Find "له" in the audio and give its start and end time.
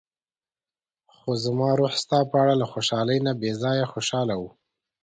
2.61-2.65